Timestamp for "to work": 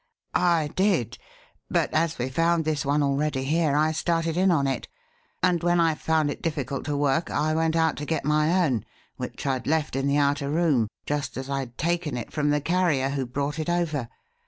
6.85-7.29